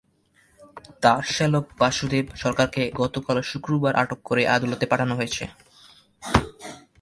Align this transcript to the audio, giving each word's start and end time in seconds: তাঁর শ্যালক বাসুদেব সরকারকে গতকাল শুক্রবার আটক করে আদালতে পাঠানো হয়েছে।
তাঁর 1.03 1.23
শ্যালক 1.33 1.65
বাসুদেব 1.79 2.25
সরকারকে 2.43 2.83
গতকাল 3.01 3.37
শুক্রবার 3.51 3.93
আটক 3.95 4.19
করে 4.23 4.43
আদালতে 4.55 4.85
পাঠানো 4.91 5.13
হয়েছে। 5.19 5.43